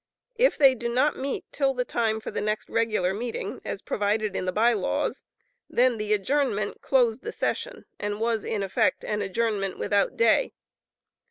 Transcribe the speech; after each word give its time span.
If 0.39 0.57
they 0.57 0.73
do 0.73 0.89
not 0.89 1.15
meet 1.19 1.45
till 1.51 1.75
the 1.75 1.85
time 1.85 2.19
for 2.19 2.31
the 2.31 2.41
next 2.41 2.69
regular 2.71 3.13
meeting, 3.13 3.61
as 3.63 3.83
provided 3.83 4.35
in 4.35 4.45
the 4.45 4.51
By 4.51 4.73
Laws, 4.73 5.23
then 5.69 5.99
the 5.99 6.11
adjournment 6.11 6.81
closed 6.81 7.21
the 7.21 7.31
session, 7.31 7.85
and 7.99 8.19
was 8.19 8.43
in 8.43 8.63
effect 8.63 9.03
an 9.05 9.21
adjournment 9.21 9.77
without 9.77 10.17
day. 10.17 10.53